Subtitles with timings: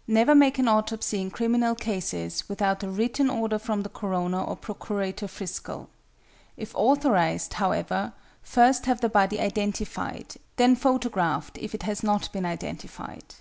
[0.00, 4.40] = Never make an autopsy in criminal cases without a written order from the coroner
[4.40, 5.90] or Procurator Fiscal.
[6.56, 12.46] If authorized, however, first have the body identified, then photographed if it has not been
[12.46, 13.34] identified.